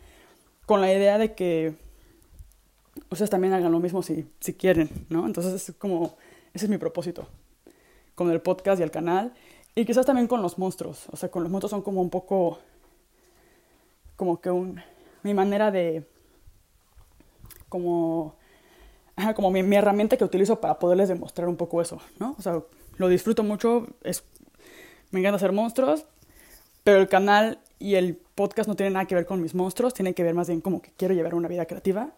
con 0.66 0.82
la 0.82 0.92
idea 0.92 1.18
de 1.18 1.34
que 1.34 1.76
ustedes 3.12 3.30
también 3.30 3.54
hagan 3.54 3.72
lo 3.72 3.80
mismo 3.80 4.02
si, 4.02 4.28
si 4.40 4.54
quieren, 4.54 4.90
¿no? 5.10 5.28
Entonces 5.28 5.70
es 5.70 5.76
como, 5.76 6.18
ese 6.54 6.66
es 6.66 6.70
mi 6.70 6.78
propósito 6.78 7.28
con 8.18 8.32
el 8.32 8.42
podcast 8.42 8.80
y 8.80 8.84
el 8.84 8.90
canal. 8.90 9.32
Y 9.76 9.86
quizás 9.86 10.08
también 10.08 10.28
con 10.28 10.42
los 10.42 10.58
monstruos. 10.58 11.06
O 11.12 11.16
sea, 11.16 11.30
con 11.30 11.44
los 11.44 11.52
monstruos 11.52 11.70
son 11.70 11.84
como 11.84 12.02
un 12.02 12.10
poco, 12.10 12.58
como 14.16 14.42
que 14.42 14.50
un, 14.50 14.82
mi 15.22 15.36
manera 15.36 15.70
de, 15.70 16.04
como, 17.70 18.36
como 19.36 19.52
mi, 19.52 19.64
mi, 19.64 19.76
herramienta 19.76 20.18
que 20.18 20.24
utilizo 20.24 20.60
para 20.62 20.80
poderles 20.80 21.10
demostrar 21.10 21.48
un 21.48 21.58
poco 21.58 21.82
eso, 21.82 22.00
¿no? 22.20 22.36
O 22.38 22.42
sea, 22.42 22.62
lo 22.98 23.08
disfruto 23.08 23.44
mucho, 23.44 23.88
es, 24.04 24.24
me 25.12 25.20
encanta 25.20 25.38
hacer 25.38 25.52
monstruos, 25.52 26.06
pero 26.84 27.00
el 27.00 27.08
canal 27.08 27.60
y 27.80 27.96
el 27.96 28.16
podcast 28.16 28.68
no 28.68 28.76
tienen 28.76 28.94
nada 28.94 29.06
que 29.06 29.16
ver 29.16 29.26
con 29.26 29.42
mis 29.42 29.54
monstruos, 29.54 29.94
tienen 29.94 30.14
que 30.14 30.24
ver 30.24 30.34
más 30.34 30.48
bien 30.48 30.62
como 30.62 30.82
que 30.82 30.92
quiero 30.96 31.14
llevar 31.14 31.36
una 31.36 31.48
vida 31.48 31.66
creativa 31.66 32.12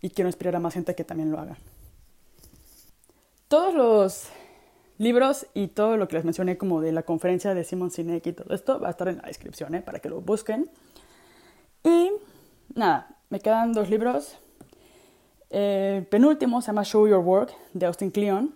y 0.00 0.10
quiero 0.10 0.28
inspirar 0.28 0.56
a 0.56 0.60
más 0.60 0.74
gente 0.74 0.94
que 0.94 1.04
también 1.04 1.30
lo 1.30 1.38
haga. 1.38 1.56
Todos 3.48 3.74
los 3.74 4.28
libros 4.98 5.46
y 5.54 5.68
todo 5.68 5.96
lo 5.96 6.08
que 6.08 6.16
les 6.16 6.24
mencioné 6.24 6.56
como 6.56 6.80
de 6.80 6.92
la 6.92 7.02
conferencia 7.02 7.54
de 7.54 7.64
Simon 7.64 7.90
Sinek 7.90 8.26
y 8.26 8.32
todo 8.32 8.54
esto 8.54 8.80
va 8.80 8.88
a 8.88 8.90
estar 8.90 9.08
en 9.08 9.18
la 9.18 9.24
descripción 9.24 9.74
¿eh? 9.74 9.82
para 9.82 9.98
que 9.98 10.08
lo 10.08 10.20
busquen. 10.20 10.70
Y 11.84 12.12
nada, 12.74 13.16
me 13.28 13.40
quedan 13.40 13.72
dos 13.72 13.90
libros. 13.90 14.38
Eh, 15.54 16.06
penúltimo 16.10 16.62
se 16.62 16.68
llama 16.68 16.82
Show 16.82 17.06
Your 17.06 17.18
Work 17.18 17.54
de 17.74 17.84
Austin 17.84 18.10
Kleon. 18.10 18.54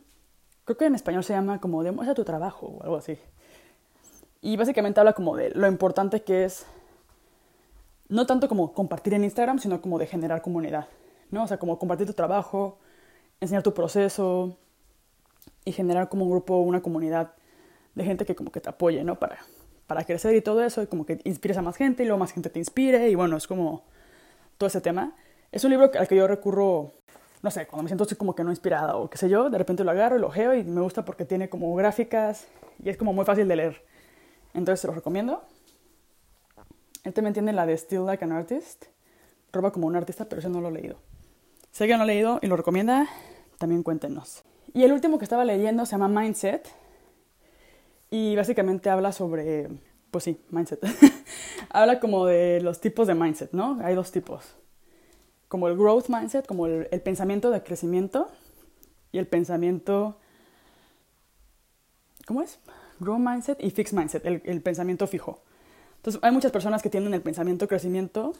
Creo 0.64 0.78
que 0.78 0.86
en 0.86 0.94
español 0.94 1.22
se 1.22 1.34
llama 1.34 1.60
como 1.60 1.82
Demuestra 1.82 2.14
tu 2.14 2.24
trabajo 2.24 2.66
o 2.66 2.82
algo 2.82 2.96
así. 2.96 3.18
Y 4.40 4.56
básicamente 4.56 4.98
habla 4.98 5.12
como 5.12 5.36
de 5.36 5.50
lo 5.50 5.66
importante 5.66 6.22
que 6.22 6.44
es, 6.44 6.64
no 8.08 8.24
tanto 8.24 8.48
como 8.48 8.72
compartir 8.72 9.12
en 9.12 9.24
Instagram, 9.24 9.58
sino 9.58 9.82
como 9.82 9.98
de 9.98 10.06
generar 10.06 10.40
comunidad. 10.40 10.88
¿no? 11.30 11.44
O 11.44 11.46
sea, 11.46 11.58
como 11.58 11.78
compartir 11.78 12.06
tu 12.06 12.14
trabajo, 12.14 12.78
enseñar 13.40 13.62
tu 13.62 13.74
proceso 13.74 14.56
y 15.66 15.72
generar 15.72 16.08
como 16.08 16.24
un 16.24 16.30
grupo, 16.30 16.56
una 16.60 16.80
comunidad 16.80 17.34
de 17.94 18.04
gente 18.04 18.24
que 18.24 18.34
como 18.34 18.50
que 18.50 18.60
te 18.60 18.70
apoye, 18.70 19.04
¿no? 19.04 19.18
Para, 19.18 19.38
para 19.86 20.04
crecer 20.04 20.34
y 20.34 20.40
todo 20.40 20.64
eso, 20.64 20.82
y 20.82 20.86
como 20.86 21.04
que 21.04 21.20
inspires 21.24 21.58
a 21.58 21.62
más 21.62 21.76
gente 21.76 22.04
y 22.04 22.06
luego 22.06 22.18
más 22.18 22.32
gente 22.32 22.48
te 22.48 22.58
inspire, 22.58 23.10
y 23.10 23.14
bueno, 23.14 23.36
es 23.36 23.46
como 23.46 23.84
todo 24.56 24.68
ese 24.68 24.80
tema. 24.80 25.14
Es 25.56 25.64
un 25.64 25.70
libro 25.70 25.90
al 25.98 26.06
que 26.06 26.14
yo 26.14 26.26
recurro, 26.26 26.92
no 27.40 27.50
sé, 27.50 27.66
cuando 27.66 27.84
me 27.84 27.88
siento 27.88 28.04
así 28.04 28.14
como 28.14 28.34
que 28.34 28.44
no 28.44 28.50
inspirada 28.50 28.94
o 28.98 29.08
qué 29.08 29.16
sé 29.16 29.30
yo, 29.30 29.48
de 29.48 29.56
repente 29.56 29.84
lo 29.84 29.90
agarro 29.90 30.18
y 30.18 30.20
lo 30.20 30.30
geo 30.30 30.52
y 30.52 30.62
me 30.62 30.82
gusta 30.82 31.02
porque 31.02 31.24
tiene 31.24 31.48
como 31.48 31.74
gráficas 31.74 32.46
y 32.84 32.90
es 32.90 32.98
como 32.98 33.14
muy 33.14 33.24
fácil 33.24 33.48
de 33.48 33.56
leer. 33.56 33.82
Entonces 34.52 34.80
se 34.80 34.86
los 34.86 34.94
recomiendo. 34.94 35.42
Él 37.04 37.14
también 37.14 37.32
tiene 37.32 37.54
la 37.54 37.64
de 37.64 37.74
Still 37.74 38.04
Like 38.04 38.22
an 38.22 38.32
Artist, 38.32 38.84
roba 39.50 39.72
como 39.72 39.86
un 39.86 39.96
artista, 39.96 40.26
pero 40.26 40.40
ese 40.40 40.50
no 40.50 40.60
lo 40.60 40.68
he 40.68 40.72
leído. 40.72 40.98
Si 41.70 41.84
alguien 41.84 42.00
lo 42.00 42.02
ha 42.02 42.06
leído 42.06 42.38
y 42.42 42.48
lo 42.48 42.56
recomienda, 42.58 43.08
también 43.56 43.82
cuéntenos. 43.82 44.44
Y 44.74 44.82
el 44.82 44.92
último 44.92 45.16
que 45.16 45.24
estaba 45.24 45.46
leyendo 45.46 45.86
se 45.86 45.92
llama 45.92 46.20
Mindset. 46.20 46.68
Y 48.10 48.36
básicamente 48.36 48.90
habla 48.90 49.10
sobre, 49.10 49.68
pues 50.10 50.22
sí, 50.22 50.38
mindset. 50.50 50.84
habla 51.70 51.98
como 51.98 52.26
de 52.26 52.60
los 52.60 52.78
tipos 52.82 53.06
de 53.06 53.14
mindset, 53.14 53.52
¿no? 53.52 53.78
Hay 53.82 53.94
dos 53.94 54.12
tipos. 54.12 54.54
Como 55.48 55.68
el 55.68 55.76
growth 55.76 56.08
mindset, 56.08 56.46
como 56.46 56.66
el, 56.66 56.88
el 56.90 57.00
pensamiento 57.00 57.50
de 57.50 57.62
crecimiento. 57.62 58.28
Y 59.12 59.18
el 59.18 59.26
pensamiento... 59.26 60.18
¿Cómo 62.26 62.42
es? 62.42 62.58
Growth 62.98 63.20
mindset 63.20 63.62
y 63.62 63.70
fixed 63.70 63.96
mindset, 63.96 64.24
el, 64.26 64.42
el 64.44 64.60
pensamiento 64.62 65.06
fijo. 65.06 65.42
Entonces 65.96 66.22
hay 66.22 66.32
muchas 66.32 66.52
personas 66.52 66.82
que 66.82 66.90
tienen 66.90 67.14
el 67.14 67.22
pensamiento 67.22 67.68
crecimiento, 67.68 68.32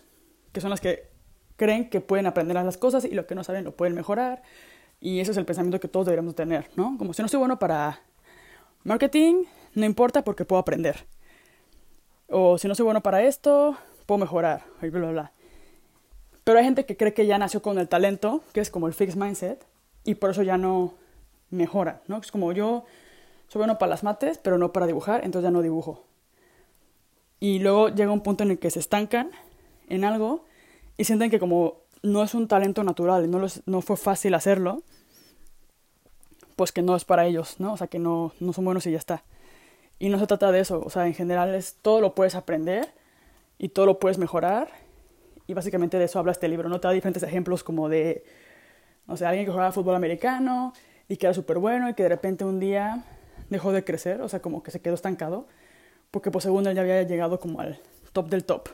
que 0.53 0.61
son 0.61 0.71
las 0.71 0.81
que 0.81 1.09
creen 1.57 1.91
que 1.91 2.01
pueden 2.01 2.27
aprender 2.27 2.57
las 2.57 2.77
cosas 2.77 3.05
y 3.05 3.11
lo 3.11 3.27
que 3.27 3.35
no 3.35 3.45
saben 3.45 3.65
lo 3.65 3.77
pueden 3.77 3.95
mejorar. 3.95 4.43
Y 5.01 5.21
ese 5.21 5.33
es 5.33 5.37
el 5.37 5.45
pensamiento 5.45 5.81
que 5.81 5.89
todos 5.89 6.07
deberíamos 6.07 6.35
tener, 6.35 6.71
¿no? 6.77 6.97
Como 6.99 7.13
si 7.13 7.23
no 7.23 7.29
soy 7.29 7.39
bueno 7.39 7.59
para 7.59 8.01
marketing, 8.85 9.45
no 9.75 9.85
importa 9.85 10.23
porque 10.23 10.45
puedo 10.45 10.61
aprender. 10.61 11.07
O 12.29 12.59
si 12.59 12.69
no 12.69 12.75
soy 12.75 12.85
bueno 12.85 13.03
para 13.03 13.23
esto, 13.23 13.77
puedo 14.07 14.19
mejorar, 14.19 14.65
y 14.83 14.89
bla, 14.89 15.01
bla, 15.01 15.11
bla. 15.11 15.33
Pero 16.47 16.61
hay 16.61 16.65
gente 16.65 16.87
que 16.87 16.97
cree 16.97 17.13
que 17.13 17.27
ya 17.27 17.39
nació 17.39 17.61
con 17.61 17.77
el 17.77 17.89
talento, 17.89 18.41
que 18.53 18.61
es 18.61 18.71
como 18.71 18.87
el 18.87 18.95
fixed 18.95 19.19
mindset, 19.21 19.67
y 20.05 20.15
por 20.15 20.31
eso 20.31 20.45
ya 20.45 20.57
no 20.57 20.95
mejora, 21.51 22.03
¿no? 22.07 22.19
Es 22.19 22.31
como 22.31 22.53
yo 22.53 22.85
soy 23.49 23.59
bueno 23.59 23.79
para 23.79 23.91
las 23.91 24.05
mates, 24.05 24.39
pero 24.39 24.57
no 24.57 24.73
para 24.73 24.87
dibujar, 24.87 25.25
entonces 25.25 25.49
ya 25.49 25.51
no 25.51 25.61
dibujo. 25.61 26.05
Y 27.41 27.59
luego 27.59 27.89
llega 27.89 28.13
un 28.13 28.21
punto 28.21 28.45
en 28.45 28.53
el 28.53 28.61
que 28.61 28.71
se 28.71 28.79
estancan 28.79 29.33
en 29.89 30.05
algo 30.05 30.45
y 30.97 31.03
sienten 31.03 31.33
que 31.33 31.41
como 31.41 31.79
no 32.05 32.23
es 32.23 32.33
un 32.33 32.47
talento 32.47 32.85
natural 32.85 33.29
no, 33.29 33.45
no 33.67 33.81
fue 33.83 33.97
fácil 33.97 34.33
hacerlo, 34.35 34.85
pues 36.55 36.71
que 36.71 36.81
no 36.81 36.95
es 36.95 37.05
para 37.05 37.27
ellos, 37.27 37.59
¿no? 37.59 37.73
O 37.73 37.77
sea, 37.77 37.89
que 37.89 37.99
no, 37.99 38.33
no 38.39 38.53
son 38.53 38.67
buenos 38.67 38.87
y 38.87 38.93
ya 38.93 38.99
está. 38.99 39.25
Y 39.99 40.11
no 40.11 40.21
se 40.21 40.29
trata 40.29 40.53
de 40.53 40.61
eso, 40.61 40.81
o 40.81 40.91
sea, 40.91 41.09
en 41.09 41.15
general 41.15 41.57
es 41.57 41.75
todo 41.83 42.01
lo 42.01 42.15
puedes 42.15 42.37
aprender 42.37 42.95
y 43.59 43.71
todo 43.71 43.87
lo 43.87 43.99
puedes 43.99 44.19
mejorar. 44.19 44.86
Y 45.47 45.55
básicamente 45.55 45.99
de 45.99 46.05
eso 46.05 46.19
habla 46.19 46.33
este 46.33 46.49
libro, 46.49 46.69
¿no? 46.69 46.81
Te 46.81 46.89
da 46.89 46.95
diferentes 46.95 47.23
ejemplos 47.23 47.63
como 47.63 47.89
de, 47.89 48.25
no 49.07 49.17
sé, 49.17 49.27
alguien 49.27 49.47
que 49.47 49.53
jugaba 49.53 49.73
fútbol 49.73 49.95
americano 49.95 50.73
y 51.09 51.17
que 51.17 51.27
era 51.27 51.35
súper 51.35 51.59
bueno 51.59 51.89
y 51.89 51.95
que 51.95 52.03
de 52.03 52.09
repente 52.09 52.45
un 52.45 52.59
día 52.59 53.05
dejó 53.49 53.73
de 53.73 53.85
crecer, 53.85 54.21
o 54.21 54.29
sea, 54.29 54.41
como 54.41 54.63
que 54.63 54.71
se 54.71 54.81
quedó 54.81 54.95
estancado, 54.95 55.47
porque 56.11 56.31
pues 56.31 56.43
según 56.45 56.67
él 56.67 56.75
ya 56.75 56.83
había 56.83 57.03
llegado 57.03 57.39
como 57.39 57.61
al 57.61 57.79
top 58.13 58.29
del 58.29 58.45
top. 58.45 58.69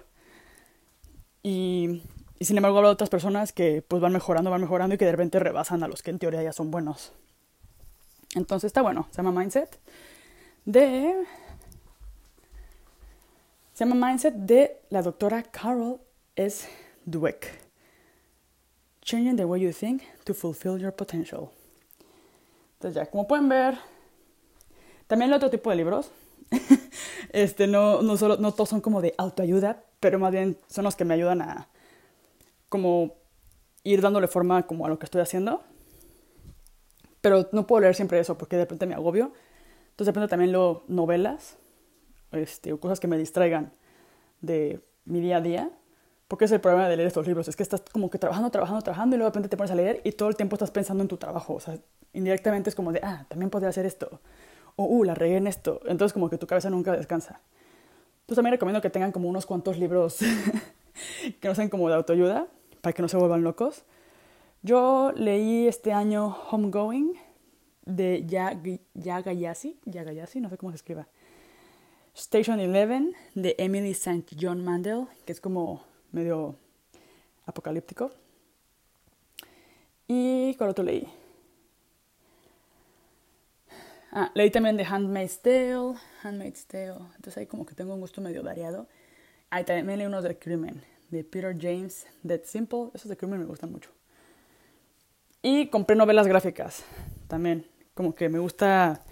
Y, 1.43 2.03
y 2.39 2.45
sin 2.45 2.57
embargo 2.57 2.79
habla 2.79 2.91
de 2.91 2.95
otras 2.95 3.11
personas 3.11 3.53
que 3.53 3.83
pues 3.83 4.01
van 4.01 4.13
mejorando, 4.13 4.51
van 4.51 4.61
mejorando 4.61 4.95
y 4.95 4.99
que 4.99 5.05
de 5.05 5.13
repente 5.13 5.39
rebasan 5.39 5.83
a 5.83 5.89
los 5.89 6.03
que 6.03 6.11
en 6.11 6.19
teoría 6.19 6.43
ya 6.43 6.53
son 6.53 6.71
buenos. 6.71 7.13
Entonces 8.35 8.69
está 8.69 8.81
bueno, 8.81 9.09
se 9.11 9.19
llama 9.19 9.39
Mindset 9.39 9.79
de... 10.65 11.25
Se 13.75 13.85
llama 13.85 14.09
Mindset 14.09 14.35
de 14.35 14.81
la 14.91 15.03
doctora 15.03 15.43
Carol 15.43 16.01
S. 16.37 16.69
Dweck. 17.05 17.47
Changing 19.03 19.37
the 19.37 19.45
way 19.45 19.61
you 19.61 19.73
think 19.73 20.03
to 20.25 20.35
fulfill 20.35 20.79
your 20.79 20.93
potential. 20.93 21.51
Entonces 22.75 22.95
ya, 22.95 23.07
como 23.07 23.27
pueden 23.27 23.49
ver, 23.49 23.79
también 25.07 25.31
hay 25.31 25.37
otro 25.37 25.51
tipo 25.51 25.71
de 25.71 25.77
libros. 25.77 26.11
este, 27.31 27.67
no, 27.67 28.03
no, 28.03 28.17
solo, 28.17 28.37
no 28.37 28.53
todos 28.53 28.69
son 28.69 28.81
como 28.81 29.01
de 29.01 29.15
autoayuda, 29.19 29.85
pero 30.01 30.19
más 30.19 30.33
bien 30.33 30.59
son 30.69 30.85
los 30.85 30.97
que 30.97 31.05
me 31.05 31.15
ayudan 31.15 31.43
a 31.43 31.69
como 32.69 33.15
ir 33.85 34.01
dándole 34.01 34.29
forma 34.29 34.67
como 34.67 34.87
a 34.87 34.89
lo 34.89 34.99
que 34.99 35.07
estoy 35.07 35.21
haciendo. 35.21 35.63
Pero 37.21 37.49
no 37.53 37.67
puedo 37.67 37.83
leer 37.83 37.95
siempre 37.95 38.19
eso 38.19 38.37
porque 38.39 38.57
de 38.57 38.63
repente 38.63 38.87
me 38.87 38.95
agobio. 38.95 39.33
Entonces 39.91 40.07
de 40.07 40.13
repente 40.13 40.31
también 40.31 40.53
leo 40.53 40.85
novelas 40.89 41.57
este, 42.33 42.73
o 42.73 42.81
cosas 42.81 42.99
que 42.99 43.07
me 43.07 43.19
distraigan 43.19 43.73
de 44.41 44.81
mi 45.05 45.21
día 45.21 45.37
a 45.37 45.41
día. 45.41 45.71
Porque 46.33 46.47
es 46.47 46.53
el 46.53 46.63
problema 46.63 46.89
de 46.89 46.97
leer 46.97 47.09
estos 47.09 47.27
libros, 47.27 47.47
es 47.49 47.57
que 47.57 47.63
estás 47.63 47.83
como 47.93 48.09
que 48.09 48.17
trabajando, 48.17 48.51
trabajando, 48.51 48.81
trabajando 48.81 49.17
y 49.17 49.19
luego 49.19 49.29
de 49.29 49.33
repente 49.33 49.51
te 49.51 49.57
pones 49.59 49.71
a 49.71 49.75
leer 49.75 50.01
y 50.03 50.13
todo 50.13 50.31
el 50.31 50.35
tiempo 50.35 50.57
estás 50.57 50.71
pensando 50.71 51.03
en 51.03 51.09
tu 51.09 51.19
trabajo. 51.19 51.53
O 51.53 51.61
sea, 51.61 51.77
indirectamente 52.15 52.71
es 52.71 52.75
como 52.75 52.91
de, 52.91 53.01
ah, 53.03 53.27
también 53.29 53.51
podría 53.51 53.69
hacer 53.69 53.85
esto. 53.85 54.19
O, 54.77 54.85
uh, 54.85 55.05
la 55.05 55.15
regué 55.15 55.37
en 55.37 55.47
esto. 55.47 55.83
Entonces 55.85 56.15
como 56.15 56.31
que 56.31 56.39
tu 56.39 56.47
cabeza 56.47 56.71
nunca 56.71 56.93
descansa. 56.93 57.43
Entonces 58.23 58.37
también 58.37 58.53
recomiendo 58.53 58.81
que 58.81 58.89
tengan 58.89 59.13
como 59.13 59.29
unos 59.29 59.45
cuantos 59.45 59.77
libros 59.77 60.21
que 61.41 61.49
no 61.49 61.55
sean 61.55 61.69
como 61.69 61.91
de 61.91 61.97
autoayuda, 61.97 62.47
para 62.81 62.95
que 62.95 63.03
no 63.03 63.09
se 63.09 63.19
vuelvan 63.19 63.43
locos. 63.43 63.85
Yo 64.63 65.13
leí 65.15 65.69
este 65.69 65.93
año 65.93 66.35
Homegoing 66.51 67.13
de 67.85 68.25
Yagayasi, 68.95 69.79
Yagayasi, 69.85 70.41
no 70.41 70.49
sé 70.49 70.57
cómo 70.57 70.73
se 70.73 70.77
escriba. 70.77 71.09
Station 72.15 72.59
Eleven 72.59 73.13
de 73.35 73.55
Emily 73.59 73.91
St. 73.91 74.35
John 74.41 74.65
Mandel, 74.65 75.09
que 75.27 75.33
es 75.33 75.41
como 75.43 75.92
medio 76.13 76.57
apocalíptico. 77.47 78.13
¿Y 80.07 80.55
cuál 80.57 80.71
otro 80.71 80.85
leí? 80.85 81.09
Ah, 84.11 84.31
leí 84.35 84.51
también 84.51 84.77
The 84.77 84.85
Handmaid's 84.85 85.41
Tale, 85.41 85.95
Handmaid's 86.23 86.67
Tale. 86.67 86.99
Entonces 87.17 87.39
ahí 87.39 87.47
como 87.47 87.65
que 87.65 87.75
tengo 87.75 87.95
un 87.95 88.01
gusto 88.01 88.21
medio 88.21 88.43
variado. 88.43 88.87
Ahí 89.51 89.65
también 89.65 89.99
leí 89.99 90.07
unos 90.07 90.25
de 90.25 90.39
crimen, 90.39 90.83
de 91.11 91.25
Peter 91.25 91.57
James, 91.59 92.07
Dead 92.23 92.43
Simple. 92.45 92.91
Esos 92.93 93.09
de 93.09 93.17
crimen 93.17 93.41
me 93.41 93.47
gustan 93.47 93.73
mucho. 93.73 93.91
Y 95.41 95.69
compré 95.69 95.97
novelas 95.97 96.27
gráficas 96.27 96.85
también. 97.27 97.67
Como 97.95 98.15
que 98.15 98.29
me 98.29 98.39
gusta, 98.39 99.03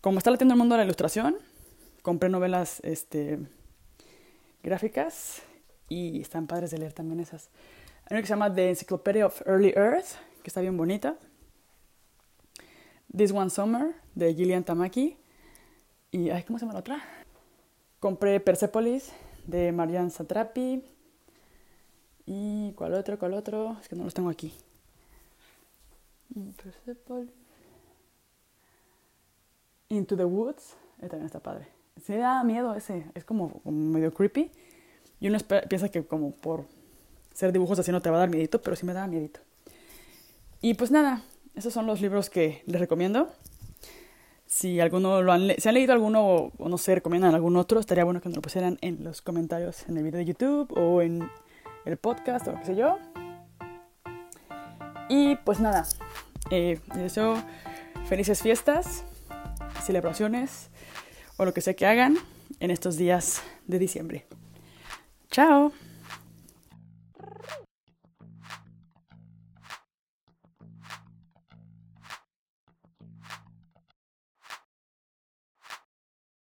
como 0.00 0.18
está 0.18 0.30
latiendo 0.30 0.54
el 0.54 0.58
mundo 0.58 0.74
de 0.74 0.78
la 0.78 0.84
ilustración, 0.84 1.36
compré 2.02 2.30
novelas 2.30 2.80
este, 2.84 3.38
gráficas 4.62 5.42
y 5.88 6.20
están 6.20 6.46
padres 6.46 6.70
de 6.70 6.78
leer 6.78 6.92
también 6.92 7.20
esas. 7.20 7.50
Hay 8.04 8.14
una 8.14 8.20
que 8.20 8.26
se 8.26 8.32
llama 8.32 8.54
The 8.54 8.70
Encyclopedia 8.70 9.26
of 9.26 9.42
Early 9.46 9.72
Earth, 9.76 10.16
que 10.42 10.48
está 10.48 10.60
bien 10.60 10.76
bonita. 10.76 11.16
This 13.14 13.32
One 13.32 13.50
Summer, 13.50 13.94
de 14.14 14.34
Gillian 14.34 14.64
Tamaki. 14.64 15.16
Y, 16.10 16.30
ay, 16.30 16.42
¿cómo 16.44 16.58
se 16.58 16.64
llama 16.64 16.74
la 16.74 16.80
otra? 16.80 17.02
Compré 18.00 18.40
Persepolis, 18.40 19.12
de 19.46 19.72
Marianne 19.72 20.10
Satrapi. 20.10 20.84
¿Y 22.26 22.72
cuál 22.72 22.94
otro? 22.94 23.18
¿Cuál 23.18 23.34
otro? 23.34 23.76
Es 23.80 23.88
que 23.88 23.96
no 23.96 24.04
los 24.04 24.14
tengo 24.14 24.28
aquí. 24.28 24.54
Into 29.88 30.16
the 30.16 30.24
Woods. 30.24 30.76
Ese 30.98 31.08
también 31.08 31.26
está 31.26 31.40
padre. 31.40 31.68
Se 32.04 32.18
da 32.18 32.44
miedo 32.44 32.74
ese. 32.74 33.10
Es 33.14 33.24
como, 33.24 33.60
medio 33.64 34.12
creepy. 34.12 34.50
Y 35.20 35.28
uno 35.28 35.38
piensa 35.68 35.88
que 35.88 36.04
como 36.04 36.32
por 36.32 36.64
ser 37.34 37.52
dibujos 37.52 37.78
así 37.78 37.92
no 37.92 38.02
te 38.02 38.10
va 38.10 38.16
a 38.16 38.20
dar 38.20 38.30
miedito, 38.30 38.60
pero 38.60 38.76
sí 38.76 38.86
me 38.86 38.92
da 38.92 39.06
miedito. 39.06 39.40
Y 40.60 40.74
pues 40.74 40.90
nada, 40.90 41.22
esos 41.54 41.72
son 41.72 41.86
los 41.86 42.00
libros 42.00 42.30
que 42.30 42.62
les 42.66 42.80
recomiendo. 42.80 43.30
Si 44.46 44.80
alguno 44.80 45.22
lo 45.22 45.32
han, 45.32 45.50
si 45.58 45.68
han 45.68 45.74
leído 45.74 45.92
alguno 45.92 46.52
o 46.56 46.68
no 46.68 46.78
sé, 46.78 46.94
recomiendan 46.94 47.34
algún 47.34 47.56
otro, 47.56 47.80
estaría 47.80 48.04
bueno 48.04 48.20
que 48.20 48.28
me 48.28 48.34
lo 48.34 48.42
pusieran 48.42 48.78
en 48.80 49.04
los 49.04 49.22
comentarios 49.22 49.88
en 49.88 49.98
el 49.98 50.04
video 50.04 50.18
de 50.18 50.24
YouTube 50.24 50.72
o 50.76 51.02
en 51.02 51.28
el 51.84 51.96
podcast 51.96 52.48
o 52.48 52.52
lo 52.52 52.58
que 52.60 52.64
sé 52.64 52.76
yo. 52.76 52.98
Y 55.08 55.36
pues 55.36 55.60
nada, 55.60 55.86
eh, 56.50 56.80
les 56.88 57.02
deseo 57.02 57.42
felices 58.08 58.42
fiestas, 58.42 59.04
celebraciones 59.84 60.70
o 61.36 61.44
lo 61.44 61.54
que 61.54 61.60
sea 61.60 61.74
que 61.74 61.86
hagan 61.86 62.16
en 62.60 62.70
estos 62.70 62.96
días 62.96 63.42
de 63.66 63.78
diciembre. 63.78 64.26
Ciao! 65.30 65.72